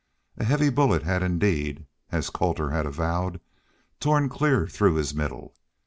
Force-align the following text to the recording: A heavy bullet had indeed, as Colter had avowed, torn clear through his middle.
A 0.39 0.43
heavy 0.43 0.69
bullet 0.71 1.03
had 1.03 1.21
indeed, 1.21 1.85
as 2.11 2.31
Colter 2.31 2.71
had 2.71 2.87
avowed, 2.87 3.39
torn 3.99 4.29
clear 4.29 4.65
through 4.65 4.95
his 4.95 5.13
middle. 5.13 5.53